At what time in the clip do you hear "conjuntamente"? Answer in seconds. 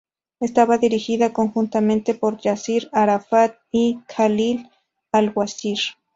1.31-2.15